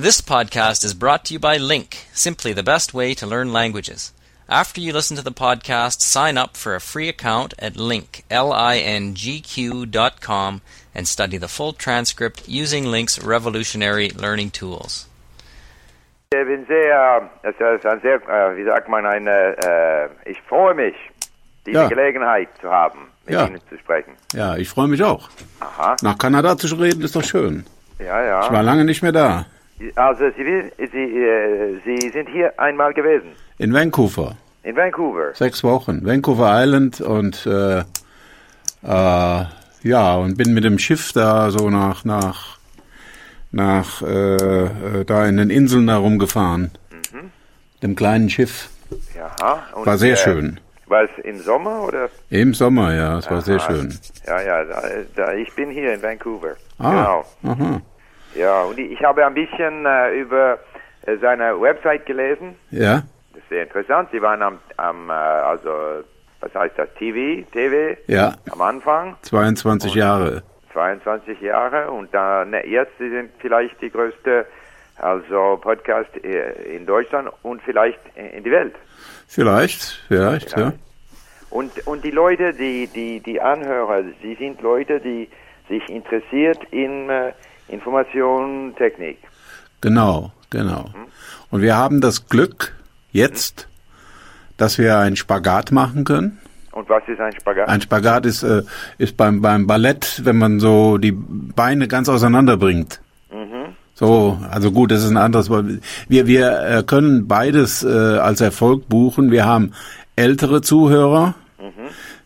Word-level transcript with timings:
This 0.00 0.20
podcast 0.20 0.84
is 0.84 0.94
brought 0.94 1.24
to 1.24 1.34
you 1.34 1.40
by 1.40 1.56
Link, 1.56 2.06
simply 2.12 2.52
the 2.52 2.62
best 2.62 2.94
way 2.94 3.14
to 3.14 3.26
learn 3.26 3.52
languages. 3.52 4.12
After 4.48 4.80
you 4.80 4.92
listen 4.92 5.16
to 5.16 5.22
the 5.24 5.32
podcast, 5.32 6.00
sign 6.02 6.38
up 6.38 6.56
for 6.56 6.74
a 6.74 6.80
free 6.80 7.08
account 7.08 7.52
at 7.58 7.76
link, 7.76 8.22
L-I-N-G-Q 8.30 9.86
dot 9.86 10.20
com 10.20 10.60
and 10.94 11.06
study 11.08 11.36
the 11.36 11.48
full 11.48 11.72
transcript 11.72 12.48
using 12.48 12.84
Link's 12.86 13.18
revolutionary 13.22 14.10
learning 14.10 14.50
tools. 14.52 15.06
Ich 16.30 16.46
bin 16.46 16.64
sehr, 16.68 17.30
es 17.42 17.54
sehr, 17.58 18.20
äh, 18.28 18.56
wie 18.56 18.64
sagt 18.64 18.88
man, 18.88 19.04
eine, 19.06 19.30
äh, 19.30 20.04
äh, 20.04 20.08
ich 20.30 20.38
freue 20.48 20.74
mich, 20.74 20.94
diese 21.66 21.76
Ja. 21.78 21.88
Gelegenheit 21.88 22.48
zu 22.60 22.70
haben, 22.70 23.08
mit 23.26 23.34
Ja. 23.34 23.46
Ihnen 23.46 23.60
zu 23.68 23.76
sprechen. 23.78 24.12
Ja, 24.32 24.56
ich 24.56 24.68
freue 24.68 24.86
mich 24.88 25.02
auch. 25.02 25.28
Aha, 25.60 25.96
Nach 26.02 26.16
Kanada 26.18 26.56
zu 26.56 26.66
reden 26.76 27.02
ist 27.02 27.16
doch 27.16 27.24
schön. 27.24 27.64
ja, 27.98 28.22
ja. 28.22 28.44
Ich 28.44 28.52
war 28.52 28.62
lange 28.62 28.84
nicht 28.84 29.02
mehr 29.02 29.12
da. 29.12 29.46
Also, 29.94 30.24
Sie, 30.36 30.70
Sie, 30.92 31.18
äh, 31.24 31.78
Sie 31.84 32.08
sind 32.10 32.28
hier 32.30 32.58
einmal 32.58 32.92
gewesen, 32.94 33.28
In 33.58 33.72
Vancouver. 33.72 34.36
in 34.64 34.76
Vancouver. 34.76 35.34
Sechs 35.34 35.62
Wochen. 35.64 36.04
Vancouver 36.04 36.50
Island 36.62 37.00
und 37.00 37.46
äh, 37.46 37.78
äh, 37.80 39.44
ja, 39.82 40.16
und 40.16 40.36
bin 40.36 40.54
mit 40.54 40.64
dem 40.64 40.78
Schiff 40.78 41.12
da 41.12 41.50
so 41.50 41.70
nach 41.70 42.04
nach 42.04 42.58
nach 43.52 44.02
äh, 44.02 44.34
äh, 44.36 45.04
da 45.04 45.26
in 45.26 45.36
den 45.36 45.50
Inseln 45.50 45.86
da 45.86 45.96
rumgefahren. 45.98 46.70
Dem 47.82 47.94
kleinen 47.94 48.28
Schiff. 48.28 48.68
Ja, 49.16 49.62
War 49.74 49.96
sehr 49.98 50.14
äh, 50.14 50.16
schön. 50.16 50.60
War 50.86 51.04
es 51.04 51.10
im 51.24 51.38
Sommer 51.38 51.82
oder? 51.84 52.08
Im 52.30 52.54
Sommer, 52.54 52.94
ja, 52.94 53.18
es 53.18 53.30
war 53.30 53.40
sehr 53.42 53.60
schön. 53.60 53.96
Ja, 54.26 54.40
ja, 54.40 54.64
da, 55.14 55.32
ich 55.34 55.54
bin 55.54 55.70
hier 55.70 55.92
in 55.94 56.02
Vancouver. 56.02 56.56
Ah, 56.78 57.22
Genau. 57.42 57.52
aha. 57.54 57.80
Ja, 58.38 58.62
und 58.62 58.78
ich 58.78 59.02
habe 59.02 59.26
ein 59.26 59.34
bisschen 59.34 59.84
äh, 59.84 60.20
über 60.20 60.60
äh, 61.06 61.16
seine 61.16 61.60
Website 61.60 62.06
gelesen. 62.06 62.54
Ja, 62.70 63.02
Das 63.32 63.42
ist 63.42 63.48
sehr 63.48 63.64
interessant. 63.64 64.10
Sie 64.12 64.22
waren 64.22 64.42
am, 64.42 64.58
am 64.76 65.10
äh, 65.10 65.12
also, 65.12 66.04
was 66.40 66.54
heißt 66.54 66.78
das, 66.78 66.88
TV, 66.98 67.44
TV 67.50 68.00
ja, 68.06 68.36
am 68.52 68.60
Anfang, 68.60 69.16
22 69.22 69.94
Jahre. 69.94 70.44
22 70.72 71.40
Jahre 71.40 71.90
und 71.90 72.14
dann 72.14 72.52
äh, 72.52 72.64
jetzt 72.64 72.92
Sie 72.98 73.10
sind 73.10 73.30
vielleicht 73.40 73.80
die 73.82 73.90
größte 73.90 74.46
also 74.98 75.58
Podcast 75.60 76.10
äh, 76.22 76.76
in 76.76 76.86
Deutschland 76.86 77.28
und 77.42 77.60
vielleicht 77.62 77.98
in 78.14 78.44
die 78.44 78.50
Welt. 78.52 78.74
Vielleicht, 79.26 80.04
vielleicht, 80.06 80.56
ja. 80.56 80.72
Und 81.50 81.86
und 81.88 82.04
die 82.04 82.12
Leute, 82.12 82.52
die 82.52 82.86
die 82.86 83.18
die 83.18 83.40
Anhörer, 83.40 84.04
sie 84.22 84.36
sind 84.36 84.60
Leute, 84.62 85.00
die 85.00 85.28
sich 85.68 85.88
interessiert 85.88 86.62
in 86.70 87.10
äh, 87.10 87.32
Information, 87.68 88.74
Technik. 88.76 89.18
Genau, 89.80 90.32
genau. 90.50 90.90
Und 91.50 91.62
wir 91.62 91.76
haben 91.76 92.00
das 92.00 92.28
Glück 92.28 92.74
jetzt, 93.12 93.68
dass 94.56 94.78
wir 94.78 94.98
einen 94.98 95.16
Spagat 95.16 95.72
machen 95.72 96.04
können. 96.04 96.38
Und 96.72 96.88
was 96.88 97.02
ist 97.08 97.20
ein 97.20 97.32
Spagat? 97.32 97.68
Ein 97.68 97.80
Spagat 97.80 98.26
ist, 98.26 98.42
äh, 98.42 98.62
ist 98.98 99.16
beim, 99.16 99.40
beim 99.40 99.66
Ballett, 99.66 100.22
wenn 100.24 100.38
man 100.38 100.60
so 100.60 100.98
die 100.98 101.12
Beine 101.12 101.88
ganz 101.88 102.08
auseinander 102.08 102.56
bringt. 102.56 103.00
So, 103.98 104.38
also 104.48 104.70
gut, 104.70 104.92
das 104.92 105.02
ist 105.02 105.10
ein 105.10 105.16
anderes. 105.16 105.50
Wir, 105.50 106.28
wir 106.28 106.62
äh, 106.62 106.82
können 106.84 107.26
beides 107.26 107.82
äh, 107.82 107.88
als 107.88 108.40
Erfolg 108.40 108.88
buchen. 108.88 109.32
Wir 109.32 109.44
haben 109.44 109.72
ältere 110.14 110.62
Zuhörer. 110.62 111.34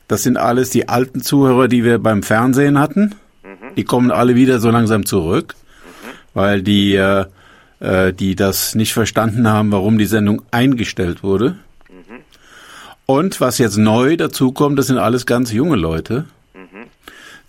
Das 0.07 0.23
sind 0.23 0.37
alles 0.37 0.69
die 0.69 0.91
alten 0.91 1.23
Zuhörer, 1.23 1.69
die 1.69 1.83
wir 1.83 1.99
beim 1.99 2.23
Fernsehen 2.23 2.79
hatten. 2.79 3.15
Die 3.77 3.85
kommen 3.85 4.11
alle 4.11 4.35
wieder 4.35 4.61
so 4.61 4.71
langsam 4.71 5.07
zurück, 5.07 5.55
weil 6.35 6.63
die, 6.63 6.95
äh, 6.95 7.27
äh, 7.81 8.13
die 8.13 8.37
das 8.37 8.75
nicht 8.75 8.93
verstanden 8.93 9.49
haben, 9.49 9.73
warum 9.73 9.99
die 9.99 10.07
Sendung 10.07 10.43
eingestellt 10.51 11.23
wurde. 11.23 11.57
Und 13.07 13.41
was 13.41 13.59
jetzt 13.59 13.77
neu 13.77 14.17
dazukommt, 14.17 14.79
das 14.79 14.87
sind 14.87 14.99
alles 14.99 15.27
ganz 15.27 15.53
junge 15.53 15.77
Leute. 15.77 16.27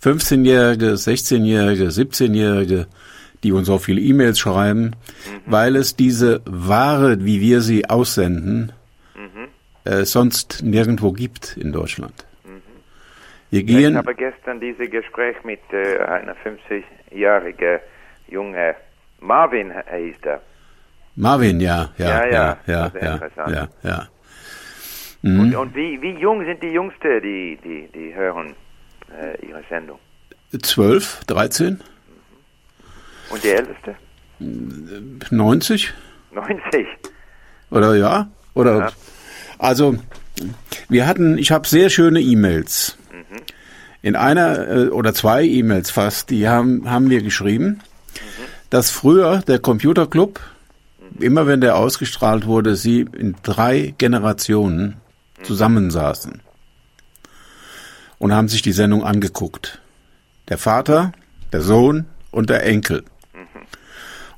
15-Jährige, 0.02 0.94
16-Jährige, 0.94 1.86
17-Jährige, 1.86 2.86
die 3.42 3.52
uns 3.52 3.70
auch 3.70 3.80
viele 3.80 4.00
E-Mails 4.00 4.38
schreiben, 4.38 4.92
weil 5.46 5.76
es 5.76 5.96
diese 5.96 6.42
Ware, 6.44 7.24
wie 7.24 7.40
wir 7.40 7.62
sie 7.62 7.88
aussenden, 7.88 8.72
äh, 9.84 10.04
sonst 10.04 10.62
nirgendwo 10.62 11.12
gibt 11.12 11.56
in 11.56 11.72
Deutschland. 11.72 12.12
Wir 13.54 13.60
Ich 13.60 13.66
gehen, 13.68 13.96
habe 13.96 14.16
gestern 14.16 14.58
dieses 14.58 14.90
Gespräch 14.90 15.36
mit 15.44 15.60
äh, 15.72 15.98
einer 16.00 16.34
50-jährigen 16.34 17.78
junge 18.26 18.74
Marvin 19.20 19.70
hieß 19.70 20.16
er. 20.24 20.42
Marvin, 21.14 21.60
ja, 21.60 21.90
Ja, 21.96 22.26
ja, 22.26 22.32
ja, 22.32 22.58
ja, 22.66 22.92
ja, 23.00 23.20
ja, 23.36 23.48
ja, 23.48 23.68
ja. 23.84 24.08
Und, 25.22 25.54
und 25.54 25.72
wie, 25.76 26.02
wie 26.02 26.18
jung 26.18 26.44
sind 26.44 26.60
die 26.64 26.70
Jüngste, 26.72 27.20
die, 27.20 27.56
die, 27.62 27.88
die 27.94 28.12
hören 28.12 28.56
äh, 29.22 29.46
ihre 29.46 29.62
Sendung? 29.70 30.00
12, 30.60 31.20
13, 31.28 31.80
Und 33.30 33.44
die 33.44 33.50
Älteste? 33.50 33.94
90 35.30 35.94
90. 36.32 36.86
oder 37.70 37.94
ja, 37.94 38.28
oder 38.54 38.78
Ja. 38.80 38.88
also 39.60 39.94
wir 40.88 41.06
hatten, 41.06 41.38
ich 41.38 41.52
habe 41.52 41.68
sehr 41.68 41.88
schöne 41.88 42.20
E-Mails. 42.20 42.98
In 44.04 44.16
einer 44.16 44.68
äh, 44.68 44.88
oder 44.88 45.14
zwei 45.14 45.44
E-Mails 45.44 45.90
fast, 45.90 46.28
die 46.28 46.46
haben 46.46 46.90
haben 46.90 47.08
wir 47.08 47.22
geschrieben, 47.22 47.80
dass 48.68 48.90
früher 48.90 49.38
der 49.38 49.60
Computerclub 49.60 50.40
immer 51.18 51.46
wenn 51.46 51.62
der 51.62 51.76
ausgestrahlt 51.76 52.44
wurde, 52.44 52.76
sie 52.76 53.06
in 53.16 53.34
drei 53.42 53.94
Generationen 53.96 54.96
zusammensaßen 55.42 56.42
und 58.18 58.32
haben 58.34 58.48
sich 58.48 58.60
die 58.60 58.72
Sendung 58.72 59.04
angeguckt. 59.04 59.80
Der 60.48 60.58
Vater, 60.58 61.12
der 61.54 61.62
Sohn 61.62 62.04
und 62.30 62.50
der 62.50 62.66
Enkel. 62.66 63.04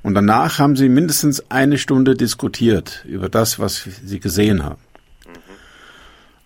Und 0.04 0.14
danach 0.14 0.60
haben 0.60 0.76
sie 0.76 0.88
mindestens 0.88 1.50
eine 1.50 1.76
Stunde 1.76 2.14
diskutiert 2.14 3.04
über 3.04 3.28
das, 3.28 3.58
was 3.58 3.88
sie 4.04 4.20
gesehen 4.20 4.62
haben. 4.62 4.80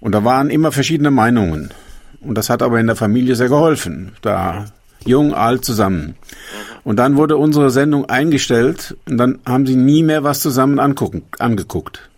Und 0.01 0.13
da 0.13 0.25
waren 0.25 0.49
immer 0.49 0.73
verschiedene 0.73 1.11
Meinungen. 1.11 1.75
Und 2.21 2.37
das 2.37 2.51
hat 2.51 2.63
aber 2.63 2.79
in 2.81 2.87
der 2.87 2.97
Familie 2.97 3.35
sehr 3.35 3.49
geholfen. 3.49 4.13
Da 4.23 4.67
jung, 5.05 5.35
alt 5.35 5.65
zusammen. 5.65 6.17
Und 6.85 6.97
dann 6.97 7.17
wurde 7.17 7.37
unsere 7.37 7.71
Sendung 7.71 8.07
eingestellt 8.09 8.97
und 9.09 9.19
dann 9.19 9.39
haben 9.47 9.67
sie 9.67 9.77
nie 9.77 10.03
mehr 10.03 10.25
was 10.25 10.41
zusammen 10.41 10.79
angucken, 10.79 11.23
angeguckt. 11.39 12.11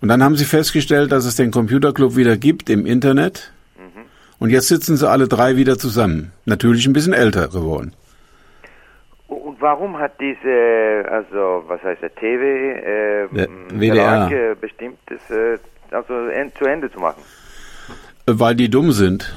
Und 0.00 0.08
dann 0.08 0.22
haben 0.22 0.36
sie 0.36 0.44
festgestellt, 0.44 1.12
dass 1.12 1.24
es 1.24 1.36
den 1.36 1.52
Computerclub 1.52 2.16
wieder 2.16 2.36
gibt 2.36 2.68
im 2.70 2.86
Internet. 2.86 3.52
Und 4.40 4.50
jetzt 4.50 4.66
sitzen 4.66 4.96
sie 4.96 5.08
alle 5.08 5.28
drei 5.28 5.56
wieder 5.56 5.78
zusammen. 5.78 6.32
Natürlich 6.46 6.84
ein 6.86 6.92
bisschen 6.92 7.12
älter 7.12 7.46
geworden. 7.46 7.94
Und 9.28 9.60
warum 9.60 9.96
hat 9.96 10.20
diese, 10.20 11.08
also 11.08 11.62
was 11.68 11.80
heißt 11.84 12.02
der 12.02 12.12
TV, 12.16 12.42
äh, 12.42 13.28
Der 13.30 13.46
m, 13.46 13.80
WDR. 13.80 14.28
Verlag, 14.28 14.32
äh, 14.32 14.54
bestimmt, 14.60 14.98
das 15.06 15.30
äh, 15.30 15.58
also 15.92 16.26
en, 16.26 16.52
zu 16.56 16.64
Ende 16.64 16.90
zu 16.90 16.98
machen? 16.98 17.22
Weil 18.26 18.54
die 18.54 18.68
dumm 18.70 18.92
sind. 18.92 19.32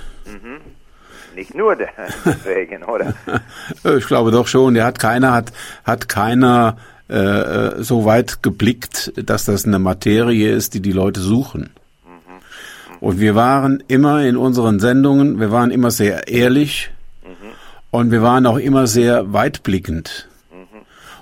Nicht 1.36 1.54
nur 1.54 1.76
de- 1.76 1.88
deswegen, 2.26 2.84
oder? 2.84 3.14
Ich 3.98 4.08
glaube 4.08 4.32
doch 4.32 4.48
schon. 4.48 4.74
Der 4.74 4.86
hat 4.86 5.00
keiner 5.00 5.34
hat 5.34 5.52
hat 5.84 6.08
keiner 6.08 6.78
äh, 7.10 7.16
äh, 7.18 7.84
so 7.84 8.06
weit 8.06 8.42
geblickt, 8.42 9.12
dass 9.18 9.46
das 9.46 9.66
eine 9.66 9.80
Materie 9.80 10.52
ist, 10.52 10.74
die 10.74 10.80
die 10.82 10.92
Leute 10.94 11.20
suchen. 11.20 11.72
Und 13.02 13.20
wir 13.20 13.36
waren 13.36 13.84
immer 13.88 14.24
in 14.24 14.38
unseren 14.38 14.80
Sendungen, 14.80 15.40
wir 15.40 15.52
waren 15.52 15.70
immer 15.72 15.92
sehr 15.92 16.28
ehrlich 16.30 16.90
und 17.92 18.12
wir 18.12 18.22
waren 18.22 18.46
auch 18.46 18.58
immer 18.58 18.88
sehr 18.88 19.34
weitblickend 19.34 20.28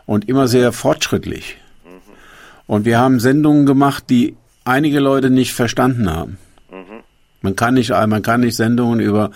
und 0.06 0.30
immer 0.30 0.48
sehr 0.48 0.71
fortschrittlich. 0.71 1.57
Und 2.68 2.86
wir 2.86 3.00
haben 3.00 3.19
Sendungen 3.19 3.66
gemacht, 3.66 4.06
die 4.09 4.38
einige 4.63 5.00
Leute 5.00 5.30
nicht 5.31 5.54
verstanden 5.54 6.09
haben. 6.09 6.38
Man 7.44 7.56
kann 7.56 7.75
nicht, 7.75 7.92
man 7.92 8.22
kann 8.24 8.42
nicht 8.42 8.56
Sendungen 8.56 9.00
über, 9.00 9.30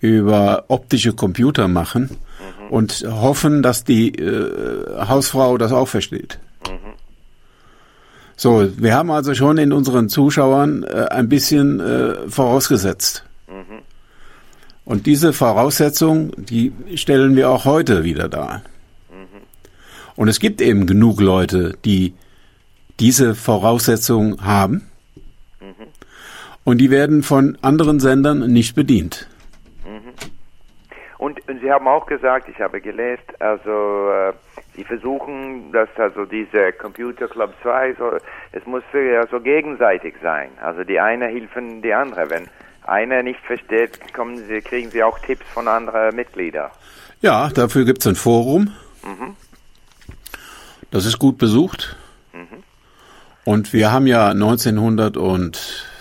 über 0.00 0.64
optische 0.68 1.12
Computer 1.12 1.68
machen 1.68 2.16
und 2.70 3.04
hoffen, 3.08 3.62
dass 3.62 3.84
die 3.84 4.08
äh, 4.08 5.06
Hausfrau 5.06 5.58
das 5.58 5.70
auch 5.70 5.86
versteht. 5.86 6.40
So, 8.36 8.66
wir 8.78 8.94
haben 8.94 9.10
also 9.10 9.34
schon 9.34 9.58
in 9.58 9.72
unseren 9.72 10.08
Zuschauern 10.08 10.82
äh, 10.84 11.06
ein 11.10 11.28
bisschen 11.28 11.78
äh, 11.78 12.28
vorausgesetzt. 12.28 13.24
Und 14.86 15.06
diese 15.06 15.32
Voraussetzung, 15.32 16.32
die 16.36 16.72
stellen 16.96 17.36
wir 17.36 17.50
auch 17.50 17.64
heute 17.64 18.02
wieder 18.02 18.28
dar. 18.28 18.62
Und 20.16 20.28
es 20.28 20.40
gibt 20.40 20.60
eben 20.60 20.86
genug 20.86 21.20
Leute, 21.20 21.76
die 21.84 22.14
diese 22.98 23.34
Voraussetzung 23.34 24.42
haben. 24.42 24.89
Und 26.64 26.78
die 26.78 26.90
werden 26.90 27.22
von 27.22 27.56
anderen 27.62 28.00
Sendern 28.00 28.52
nicht 28.52 28.74
bedient. 28.74 29.28
Und, 31.20 31.46
und 31.50 31.60
Sie 31.60 31.70
haben 31.70 31.86
auch 31.86 32.06
gesagt, 32.06 32.48
ich 32.48 32.58
habe 32.60 32.80
gelesen, 32.80 33.22
also 33.40 34.08
äh, 34.10 34.32
sie 34.74 34.84
versuchen, 34.84 35.70
dass 35.70 35.90
also 35.98 36.24
diese 36.24 36.72
Computer 36.72 37.28
Club 37.28 37.52
2, 37.60 37.94
so, 37.98 38.12
es 38.52 38.64
muss 38.64 38.82
ja 38.94 39.26
so 39.26 39.38
gegenseitig 39.38 40.14
sein. 40.22 40.48
Also 40.62 40.82
die 40.82 40.98
eine 40.98 41.26
helfen 41.26 41.82
die 41.82 41.92
andere. 41.92 42.30
Wenn 42.30 42.48
einer 42.86 43.22
nicht 43.22 43.40
versteht, 43.40 44.14
kommen 44.14 44.38
sie, 44.48 44.62
kriegen 44.62 44.90
sie 44.90 45.02
auch 45.02 45.18
Tipps 45.18 45.44
von 45.52 45.68
anderen 45.68 46.16
Mitgliedern. 46.16 46.70
Ja, 47.20 47.50
dafür 47.50 47.84
gibt's 47.84 48.06
ein 48.06 48.14
Forum. 48.14 48.72
Das 50.90 51.04
ist 51.04 51.18
gut 51.18 51.36
besucht. 51.36 51.96
Und 53.44 53.74
wir 53.74 53.92
haben 53.92 54.06
ja 54.06 54.32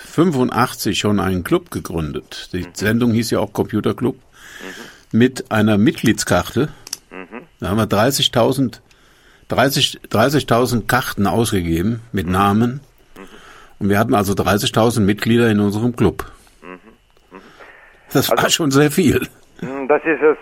1985 0.10 0.98
schon 1.00 1.20
einen 1.20 1.44
Club 1.44 1.72
gegründet. 1.72 2.50
Die 2.54 2.66
Sendung 2.74 3.12
hieß 3.12 3.32
ja 3.32 3.40
auch 3.40 3.54
Computer 3.54 3.94
Club. 3.94 4.16
Mit 5.12 5.52
einer 5.52 5.78
Mitgliedskarte. 5.78 6.70
Da 7.60 7.70
haben 7.70 7.78
wir 7.78 7.86
30.000 7.86 8.82
30 9.50 10.02
30.000 10.12 10.88
Karten 10.88 11.28
ausgegeben 11.28 12.02
mit 12.12 12.28
Namen. 12.28 12.82
Und 13.80 13.90
wir 13.90 13.98
hatten 13.98 14.14
also 14.14 14.34
30.000 14.34 15.02
Mitglieder 15.02 15.50
in 15.50 15.60
unserem 15.60 15.96
Club. 15.96 16.26
Das 18.14 18.30
war 18.30 18.50
schon 18.50 18.72
sehr 18.72 18.92
viel. 18.92 19.28
Das 19.62 20.02
ist 20.04 20.22
äh, 20.22 20.36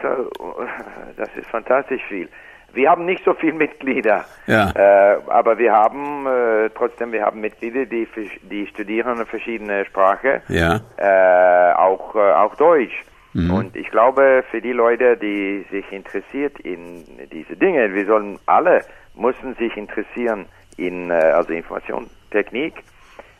das 1.17 1.29
ist 1.35 1.47
fantastisch 1.49 2.01
viel. 2.07 2.29
Wir 2.77 2.91
haben 2.91 3.05
nicht 3.05 3.23
so 3.25 3.33
viele 3.33 3.53
Mitglieder, 3.53 4.23
Ja. 4.45 4.69
äh, 4.75 5.17
aber 5.29 5.57
wir 5.57 5.73
haben 5.73 6.27
äh, 6.27 6.69
trotzdem 6.75 7.11
wir 7.11 7.23
haben 7.25 7.41
Mitglieder, 7.41 7.85
die 7.85 8.07
die 8.43 8.67
studieren 8.67 9.25
verschiedene 9.25 9.83
Sprachen, 9.85 10.41
Ja. 10.47 10.79
äh, 10.97 11.73
auch 11.73 12.15
äh, 12.15 12.19
auch 12.43 12.55
Deutsch. 12.55 13.03
Und 13.33 13.75
ich 13.75 13.89
glaube, 13.91 14.43
für 14.49 14.61
die 14.61 14.71
Leute, 14.71 15.15
die 15.15 15.63
sich 15.69 15.91
interessiert 15.91 16.59
in 16.61 17.03
diese 17.31 17.55
Dinge, 17.55 17.93
wir 17.93 18.05
sollen 18.07 18.39
alle 18.47 18.81
müssen 19.15 19.53
sich 19.55 19.77
interessieren 19.77 20.45
in 20.77 21.11
äh, 21.11 21.13
also 21.13 21.53
Informationstechnik. 21.53 22.73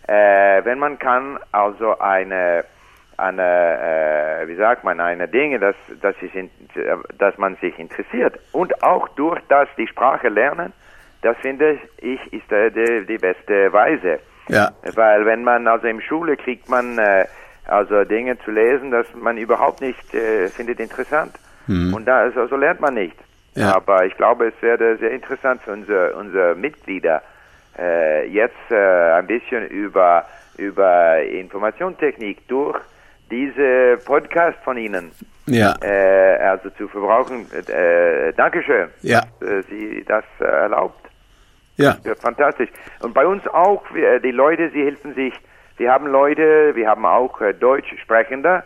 Äh, 0.07 0.63
wenn 0.65 0.77
man 0.77 0.99
kann, 0.99 1.39
also 1.51 1.97
eine 1.99 2.63
eine, 3.17 4.41
äh, 4.41 4.47
wie 4.47 4.55
sagt 4.55 4.83
man, 4.83 4.99
eine 4.99 5.27
Dinge, 5.27 5.59
dass, 5.59 5.75
dass, 6.01 6.15
sich 6.19 6.33
in, 6.35 6.49
dass 7.17 7.37
man 7.37 7.55
sich 7.57 7.77
interessiert 7.79 8.39
und 8.51 8.83
auch 8.83 9.07
durch 9.09 9.39
das 9.49 9.67
die 9.77 9.87
Sprache 9.87 10.29
lernen, 10.29 10.71
das 11.23 11.35
finde 11.37 11.79
ich 11.97 12.21
ist 12.31 12.51
äh, 12.51 12.69
die, 12.71 13.05
die 13.07 13.17
beste 13.17 13.73
Weise. 13.73 14.19
Ja. 14.49 14.71
Weil 14.93 15.25
wenn 15.25 15.43
man 15.43 15.67
also 15.67 15.87
in 15.87 16.01
Schule 16.01 16.37
kriegt 16.37 16.69
man 16.69 16.97
äh, 16.99 17.25
also 17.65 18.03
Dinge 18.05 18.37
zu 18.39 18.51
lesen, 18.51 18.91
dass 18.91 19.07
man 19.15 19.37
überhaupt 19.37 19.81
nicht 19.81 20.13
äh, 20.13 20.47
findet 20.47 20.79
interessant. 20.79 21.33
Und 21.67 22.05
da 22.05 22.19
also, 22.19 22.47
so 22.47 22.55
lernt 22.55 22.79
man 22.79 22.93
nicht. 22.93 23.17
Ja. 23.55 23.75
Aber 23.75 24.05
ich 24.05 24.15
glaube, 24.15 24.47
es 24.47 24.61
wäre 24.61 24.95
sehr 24.95 25.11
interessant 25.11 25.61
für 25.63 25.73
unsere, 25.73 26.15
unsere 26.15 26.55
Mitglieder 26.55 27.21
äh, 27.77 28.25
jetzt 28.29 28.71
äh, 28.71 29.11
ein 29.11 29.27
bisschen 29.27 29.67
über 29.67 30.25
über 30.57 31.21
Informationstechnik 31.21 32.47
durch 32.47 32.79
diese 33.31 33.97
Podcast 34.05 34.57
von 34.63 34.77
Ihnen 34.77 35.11
Ja. 35.45 35.75
äh, 35.81 36.37
also 36.37 36.69
zu 36.71 36.87
verbrauchen. 36.87 37.45
Äh, 37.51 38.33
Dankeschön, 38.33 38.89
Ja. 39.01 39.21
dass 39.39 39.49
äh, 39.49 39.63
Sie 39.69 40.05
das 40.07 40.23
äh, 40.39 40.43
erlaubt. 40.45 40.99
Ja. 41.77 41.95
Ja, 42.03 42.15
fantastisch. 42.15 42.69
Und 43.01 43.13
bei 43.13 43.25
uns 43.25 43.47
auch, 43.47 43.83
wir, 43.93 44.19
die 44.19 44.31
Leute, 44.31 44.69
sie 44.71 44.83
helfen 44.83 45.13
sich. 45.13 45.33
Wir 45.77 45.91
haben 45.91 46.07
Leute, 46.07 46.75
wir 46.75 46.87
haben 46.89 47.05
auch 47.05 47.39
äh, 47.39 47.53
Deutschsprechende, 47.53 48.63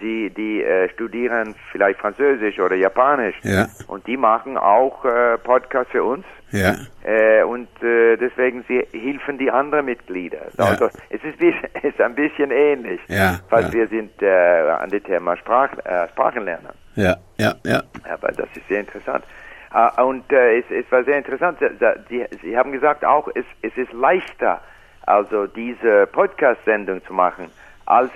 sie, 0.00 0.30
die 0.30 0.62
äh, 0.62 0.88
studieren 0.90 1.54
vielleicht 1.70 2.00
Französisch 2.00 2.58
oder 2.58 2.76
Japanisch. 2.76 3.36
Ja. 3.42 3.68
Und 3.86 4.06
die 4.06 4.16
machen 4.16 4.56
auch 4.56 5.04
äh, 5.04 5.38
Podcasts 5.38 5.92
für 5.92 6.04
uns. 6.04 6.24
Ja. 6.50 6.76
Äh, 7.04 7.42
und 7.44 7.68
äh, 7.82 8.16
deswegen 8.16 8.64
sie 8.68 8.86
helfen 8.92 9.38
die 9.38 9.50
anderen 9.50 9.86
Mitglieder. 9.86 10.42
Ja. 10.58 10.64
Also 10.66 10.88
es 11.10 11.20
ist, 11.24 11.40
ist 11.82 12.00
ein 12.00 12.14
bisschen 12.14 12.50
ähnlich, 12.50 13.00
Ja, 13.08 13.40
weil 13.50 13.64
ja. 13.64 13.72
wir 13.72 13.88
sind 13.88 14.22
äh, 14.22 14.28
an 14.28 14.90
dem 14.90 15.02
Thema 15.02 15.36
Sprach, 15.36 15.72
äh, 15.84 16.08
Sprachenlernen. 16.10 16.72
Ja. 16.94 17.16
Ja. 17.38 17.54
Ja. 17.64 17.82
Aber 18.12 18.28
das 18.28 18.48
ist 18.54 18.68
sehr 18.68 18.80
interessant. 18.80 19.24
Äh, 19.74 20.02
und 20.02 20.30
äh, 20.32 20.58
es, 20.58 20.64
es 20.70 20.90
war 20.92 21.02
sehr 21.04 21.18
interessant. 21.18 21.58
Sie, 21.60 21.66
Sie, 22.08 22.26
Sie 22.42 22.56
haben 22.56 22.72
gesagt 22.72 23.04
auch, 23.04 23.28
es, 23.34 23.46
es 23.62 23.76
ist 23.76 23.92
leichter, 23.92 24.60
also 25.06 25.46
diese 25.46 26.06
Podcast-Sendung 26.06 27.04
zu 27.04 27.12
machen, 27.12 27.50
als, 27.86 28.12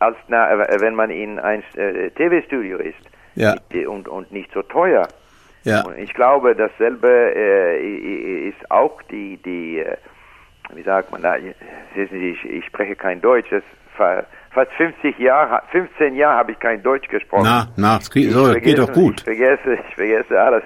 als 0.00 0.16
na, 0.28 0.50
äh, 0.50 0.80
wenn 0.80 0.94
man 0.94 1.10
in 1.10 1.38
ein 1.38 1.62
äh, 1.76 2.10
TV-Studio 2.10 2.78
ist. 2.78 2.98
Ja. 3.36 3.54
Und, 3.86 4.08
und 4.08 4.32
nicht 4.32 4.50
so 4.52 4.62
teuer. 4.62 5.06
Ja. 5.62 5.82
Und 5.86 5.96
ich 5.98 6.12
glaube, 6.14 6.56
dasselbe 6.56 7.08
äh, 7.36 8.48
ist 8.48 8.70
auch 8.70 9.00
die, 9.02 9.36
die 9.36 9.78
äh, 9.78 9.96
wie 10.74 10.82
sagt 10.82 11.10
man 11.12 11.22
da, 11.22 11.36
ich, 11.36 12.44
ich 12.44 12.64
spreche 12.66 12.96
kein 12.96 13.20
Deutsch, 13.20 13.48
das 13.50 13.62
fa- 13.96 14.24
fast 14.52 14.70
50 14.72 15.18
Jahre, 15.18 15.62
15 15.70 16.14
Jahre 16.14 16.38
habe 16.38 16.52
ich 16.52 16.58
kein 16.60 16.82
Deutsch 16.82 17.08
gesprochen. 17.08 17.44
Na, 17.44 17.68
na, 17.76 17.98
es 17.98 18.10
geht, 18.10 18.30
so, 18.30 18.52
geht 18.54 18.78
doch 18.78 18.92
gut. 18.92 19.16
Ich 19.18 19.24
vergesse, 19.24 19.74
ich 19.88 19.94
vergesse 19.94 20.40
alles. 20.40 20.62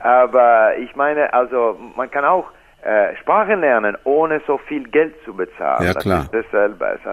Aber 0.00 0.76
ich 0.78 0.94
meine, 0.94 1.32
also 1.32 1.78
man 1.96 2.10
kann 2.10 2.24
auch 2.24 2.50
äh, 2.82 3.16
Sprachen 3.16 3.60
lernen, 3.60 3.96
ohne 4.04 4.40
so 4.46 4.58
viel 4.58 4.84
Geld 4.88 5.14
zu 5.24 5.34
bezahlen. 5.34 5.86
Ja, 5.86 5.94
klar. 5.94 6.28
Das 6.30 6.44
ist 6.44 6.52
dasselbe. 6.52 6.84
Ist 6.96 7.06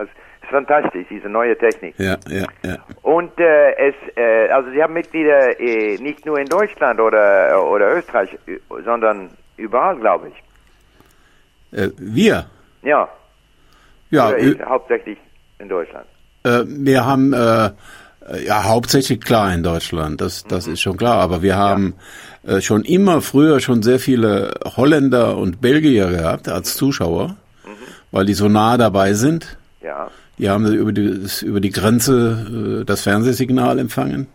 fantastisch, 0.49 1.05
diese 1.09 1.29
neue 1.29 1.57
Technik. 1.57 1.95
Ja, 1.97 2.17
ja, 2.29 2.45
ja. 2.63 2.77
Und 3.01 3.31
äh, 3.39 3.71
es, 3.89 3.95
äh, 4.15 4.49
also 4.49 4.69
Sie 4.71 4.81
haben 4.81 4.93
Mitglieder 4.93 5.59
äh, 5.59 5.97
nicht 5.97 6.25
nur 6.25 6.39
in 6.39 6.47
Deutschland 6.47 6.99
oder 6.99 7.61
oder 7.69 7.95
Österreich, 7.97 8.29
äh, 8.47 8.59
sondern 8.83 9.29
überall, 9.57 9.97
glaube 9.97 10.29
ich. 10.29 11.79
Äh, 11.79 11.89
wir, 11.97 12.45
Ja, 12.83 13.07
ja, 14.11 14.29
oder 14.29 14.37
äh, 14.37 14.55
hauptsächlich 14.65 15.17
in 15.59 15.69
Deutschland. 15.69 16.05
äh, 16.43 16.63
wir 16.65 17.05
haben 17.05 17.33
ja 18.43 18.63
hauptsächlich 18.63 19.21
klar 19.21 19.53
in 19.53 19.61
Deutschland, 19.61 20.19
das 20.19 20.43
das 20.45 20.65
ist 20.65 20.81
schon 20.81 20.97
klar, 20.97 21.19
aber 21.21 21.43
wir 21.43 21.57
haben 21.57 21.93
äh, 22.43 22.59
schon 22.59 22.83
immer 22.83 23.21
früher 23.21 23.59
schon 23.59 23.83
sehr 23.83 23.99
viele 23.99 24.51
Holländer 24.77 25.37
und 25.37 25.61
Belgier 25.61 26.07
gehabt 26.09 26.49
als 26.49 26.75
Zuschauer, 26.75 27.35
weil 28.11 28.25
die 28.25 28.33
so 28.33 28.47
nah 28.47 28.77
dabei 28.77 29.13
sind. 29.13 29.57
Die 30.37 30.49
haben 30.49 30.65
über 30.73 30.91
die, 30.91 31.27
über 31.43 31.59
die 31.59 31.71
Grenze 31.71 32.81
äh, 32.81 32.85
das 32.85 33.03
Fernsehsignal 33.03 33.79
empfangen 33.79 34.27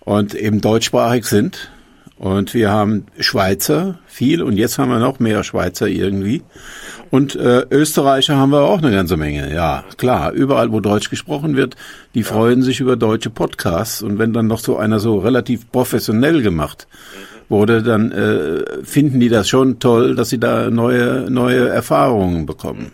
und 0.00 0.34
eben 0.34 0.60
deutschsprachig 0.60 1.24
sind. 1.26 1.70
Und 2.16 2.54
wir 2.54 2.70
haben 2.70 3.06
Schweizer 3.18 3.98
viel 4.06 4.40
und 4.40 4.56
jetzt 4.56 4.78
haben 4.78 4.88
wir 4.88 5.00
noch 5.00 5.18
mehr 5.18 5.42
Schweizer 5.42 5.88
irgendwie. 5.88 6.42
Und 7.10 7.34
äh, 7.34 7.66
Österreicher 7.70 8.36
haben 8.36 8.50
wir 8.50 8.62
auch 8.62 8.78
eine 8.78 8.92
ganze 8.92 9.16
Menge. 9.16 9.52
Ja, 9.52 9.84
klar, 9.96 10.32
überall 10.32 10.70
wo 10.70 10.78
Deutsch 10.78 11.10
gesprochen 11.10 11.56
wird, 11.56 11.74
die 12.14 12.22
freuen 12.22 12.62
sich 12.62 12.78
über 12.78 12.96
deutsche 12.96 13.30
Podcasts. 13.30 14.00
Und 14.00 14.18
wenn 14.18 14.32
dann 14.32 14.46
noch 14.46 14.60
so 14.60 14.76
einer 14.76 15.00
so 15.00 15.18
relativ 15.18 15.70
professionell 15.72 16.40
gemacht 16.40 16.86
wurde, 17.48 17.82
dann 17.82 18.12
äh, 18.12 18.84
finden 18.84 19.18
die 19.18 19.28
das 19.28 19.48
schon 19.48 19.80
toll, 19.80 20.14
dass 20.14 20.30
sie 20.30 20.38
da 20.38 20.70
neue, 20.70 21.28
neue 21.28 21.68
Erfahrungen 21.68 22.46
bekommen 22.46 22.92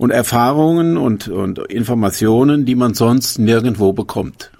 und 0.00 0.12
Erfahrungen 0.12 0.96
und, 0.96 1.28
und 1.28 1.58
Informationen, 1.70 2.64
die 2.64 2.74
man 2.74 2.94
sonst 2.94 3.38
nirgendwo 3.38 3.92
bekommt. 3.92 4.50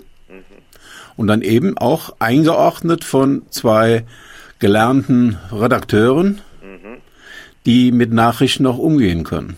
Und 1.17 1.29
dann 1.29 1.41
eben 1.41 1.79
auch 1.79 2.15
eingeordnet 2.19 3.05
von 3.05 3.43
zwei 3.49 4.05
gelernten 4.59 5.39
Redakteuren, 5.51 6.43
die 7.65 7.91
mit 7.91 8.13
Nachrichten 8.13 8.67
auch 8.67 8.77
umgehen 8.77 9.25
können. 9.25 9.57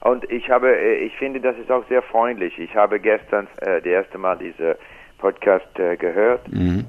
Und 0.00 0.28
ich 0.30 0.50
habe, 0.50 0.76
äh, 0.76 1.06
ich 1.06 1.14
finde, 1.16 1.40
das 1.40 1.56
ist 1.56 1.70
auch 1.70 1.84
sehr 1.88 2.02
freundlich. 2.02 2.58
Ich 2.58 2.74
habe 2.74 2.98
gestern 2.98 3.46
äh, 3.60 3.76
das 3.76 3.86
erste 3.86 4.18
Mal 4.18 4.36
diese 4.36 4.76
Podcast 5.18 5.78
äh, 5.78 5.96
gehört 5.96 6.42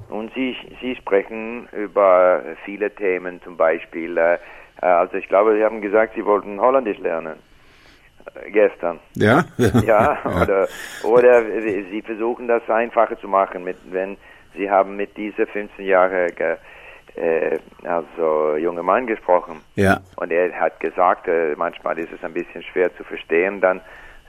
und 0.09 0.33
Sie, 0.33 0.57
Sie 0.81 0.95
sprechen 0.95 1.69
über 1.71 2.43
viele 2.65 2.93
Themen, 2.93 3.39
zum 3.43 3.55
Beispiel, 3.55 4.17
äh, 4.17 4.37
also 4.87 5.15
ich 5.15 5.27
glaube, 5.27 5.55
Sie 5.55 5.63
haben 5.63 5.81
gesagt, 5.81 6.13
Sie 6.15 6.25
wollten 6.25 6.59
Holländisch 6.59 6.99
lernen 6.99 7.37
äh, 8.35 8.51
gestern. 8.51 8.99
Ja? 9.15 9.43
Ja, 9.85 10.17
oder, 10.25 10.67
oder 11.03 11.43
Sie 11.43 12.01
versuchen 12.01 12.47
das 12.47 12.67
einfacher 12.69 13.19
zu 13.19 13.27
machen, 13.27 13.63
mit, 13.63 13.77
wenn 13.91 14.17
Sie 14.55 14.69
haben 14.69 14.95
mit 14.95 15.15
dieser 15.17 15.47
15 15.47 15.85
Jahre 15.85 16.31
ge, 16.31 16.57
äh, 17.15 17.59
also 17.83 18.55
junge 18.57 18.83
Mann 18.83 19.07
gesprochen. 19.07 19.61
Ja. 19.75 19.99
Und 20.15 20.31
er 20.31 20.51
hat 20.59 20.79
gesagt, 20.79 21.27
äh, 21.27 21.55
manchmal 21.55 21.97
ist 21.99 22.11
es 22.11 22.23
ein 22.23 22.33
bisschen 22.33 22.63
schwer 22.63 22.95
zu 22.95 23.03
verstehen, 23.03 23.61
dann 23.61 23.81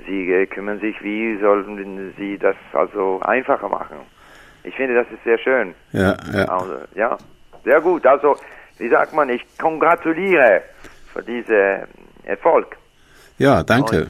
Sie 0.07 0.31
äh, 0.31 0.47
kümmern 0.47 0.81
sich, 0.81 1.03
wie 1.03 1.39
sollen 1.39 2.15
Sie 2.17 2.39
das 2.39 2.57
also 2.73 3.21
einfacher 3.23 3.69
machen. 3.69 3.99
Ich 4.63 4.75
finde, 4.75 4.95
das 4.95 5.07
ist 5.11 5.23
sehr 5.25 5.39
schön. 5.39 5.75
Ja, 5.93 6.17
ja. 6.35 6.45
Also, 6.47 6.75
ja, 6.95 7.17
sehr 7.65 7.81
gut. 7.81 8.05
Also, 8.07 8.37
wie 8.79 8.89
sagt 8.89 9.13
man, 9.13 9.29
ich 9.29 9.43
kongratuliere 9.59 10.63
für 11.13 11.23
diesen 11.23 11.87
Erfolg. 12.25 12.77
Ja, 13.39 13.63
danke. 13.63 14.01
Und, 14.01 14.05